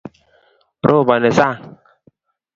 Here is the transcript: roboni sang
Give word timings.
roboni 0.87 1.29
sang 1.37 1.59